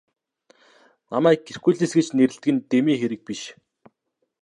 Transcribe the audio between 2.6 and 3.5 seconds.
дэмий хэрэг биш.